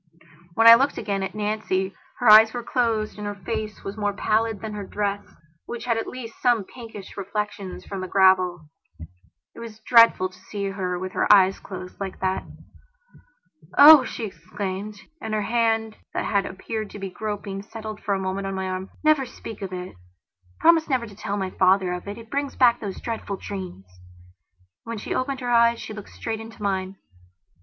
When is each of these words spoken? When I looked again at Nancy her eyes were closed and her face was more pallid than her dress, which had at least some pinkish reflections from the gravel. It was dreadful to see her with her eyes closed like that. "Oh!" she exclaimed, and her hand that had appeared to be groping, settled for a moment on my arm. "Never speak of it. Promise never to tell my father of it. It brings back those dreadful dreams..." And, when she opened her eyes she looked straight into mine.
When 0.55 0.65
I 0.65 0.73
looked 0.73 0.97
again 0.97 1.21
at 1.21 1.35
Nancy 1.35 1.93
her 2.17 2.27
eyes 2.27 2.53
were 2.55 2.63
closed 2.63 3.19
and 3.19 3.27
her 3.27 3.35
face 3.35 3.83
was 3.83 3.97
more 3.99 4.13
pallid 4.13 4.59
than 4.59 4.73
her 4.73 4.83
dress, 4.83 5.21
which 5.67 5.85
had 5.85 5.95
at 5.95 6.07
least 6.07 6.41
some 6.41 6.63
pinkish 6.63 7.15
reflections 7.15 7.85
from 7.85 8.01
the 8.01 8.07
gravel. 8.07 8.61
It 9.53 9.59
was 9.59 9.79
dreadful 9.81 10.29
to 10.29 10.39
see 10.39 10.65
her 10.71 10.97
with 10.97 11.11
her 11.11 11.31
eyes 11.31 11.59
closed 11.59 11.99
like 11.99 12.19
that. 12.19 12.45
"Oh!" 13.77 14.03
she 14.03 14.25
exclaimed, 14.25 14.99
and 15.21 15.35
her 15.35 15.43
hand 15.43 15.97
that 16.15 16.25
had 16.25 16.47
appeared 16.47 16.89
to 16.89 16.97
be 16.99 17.11
groping, 17.11 17.61
settled 17.61 18.01
for 18.01 18.15
a 18.15 18.19
moment 18.19 18.47
on 18.47 18.55
my 18.55 18.67
arm. 18.69 18.89
"Never 19.03 19.27
speak 19.27 19.61
of 19.61 19.71
it. 19.71 19.95
Promise 20.59 20.89
never 20.89 21.05
to 21.05 21.15
tell 21.15 21.37
my 21.37 21.51
father 21.51 21.93
of 21.93 22.07
it. 22.07 22.17
It 22.17 22.31
brings 22.31 22.55
back 22.55 22.79
those 22.81 22.99
dreadful 22.99 23.37
dreams..." 23.37 23.85
And, 23.85 23.85
when 24.85 24.97
she 24.97 25.13
opened 25.13 25.41
her 25.41 25.51
eyes 25.51 25.79
she 25.79 25.93
looked 25.93 26.09
straight 26.09 26.39
into 26.39 26.63
mine. 26.63 26.95